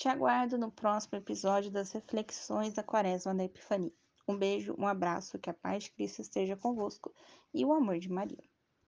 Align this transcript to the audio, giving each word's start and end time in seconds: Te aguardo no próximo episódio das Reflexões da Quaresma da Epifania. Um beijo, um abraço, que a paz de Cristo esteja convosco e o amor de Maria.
Te 0.00 0.08
aguardo 0.08 0.56
no 0.56 0.72
próximo 0.72 1.18
episódio 1.18 1.70
das 1.70 1.92
Reflexões 1.92 2.72
da 2.72 2.82
Quaresma 2.82 3.34
da 3.34 3.44
Epifania. 3.44 3.92
Um 4.26 4.34
beijo, 4.34 4.74
um 4.78 4.86
abraço, 4.86 5.38
que 5.38 5.50
a 5.50 5.52
paz 5.52 5.84
de 5.84 5.90
Cristo 5.90 6.22
esteja 6.22 6.56
convosco 6.56 7.14
e 7.52 7.66
o 7.66 7.72
amor 7.74 7.98
de 7.98 8.08
Maria. 8.08 8.42